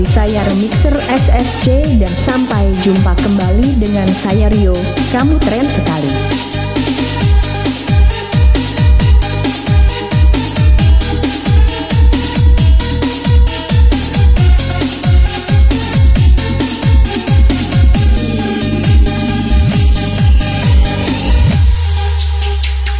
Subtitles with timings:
[0.00, 4.72] dari saya Remixer SSC dan sampai jumpa kembali dengan saya Rio.
[5.12, 6.08] Kamu keren sekali.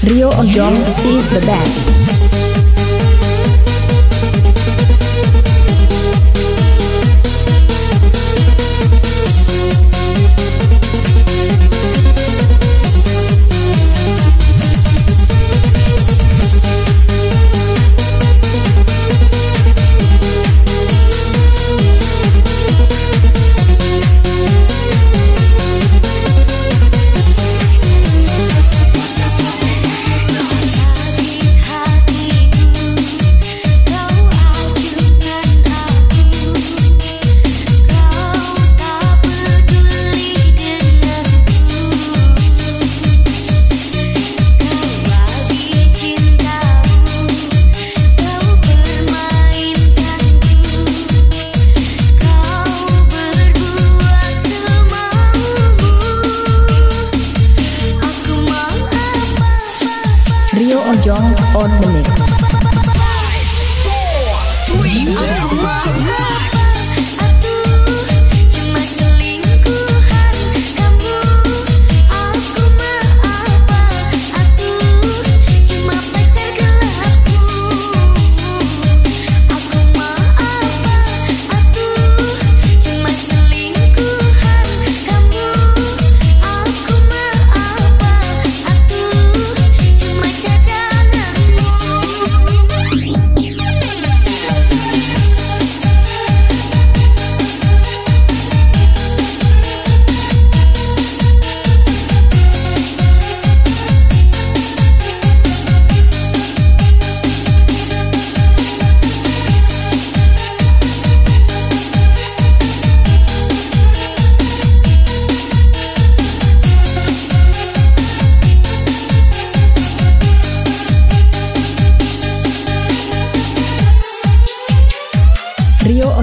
[0.04, 0.76] Rio Ojong
[1.08, 2.69] is the best.
[61.10, 61.34] On
[61.80, 62.29] the mix.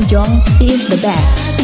[0.07, 1.56] Ojong is the best.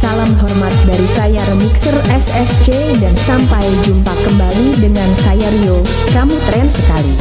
[0.00, 5.78] Salam hormat dari saya Remixer SSC dan sampai jumpa kembali dengan saya Rio.
[6.10, 7.14] Kamu keren sekali.